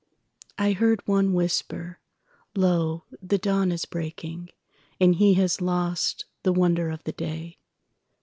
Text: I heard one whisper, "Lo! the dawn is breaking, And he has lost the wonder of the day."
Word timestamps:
I 0.57 0.71
heard 0.71 1.07
one 1.07 1.31
whisper, 1.31 1.99
"Lo! 2.55 3.03
the 3.21 3.37
dawn 3.37 3.71
is 3.71 3.85
breaking, 3.85 4.49
And 4.99 5.13
he 5.17 5.35
has 5.35 5.61
lost 5.61 6.25
the 6.41 6.51
wonder 6.51 6.89
of 6.89 7.03
the 7.03 7.11
day." 7.13 7.59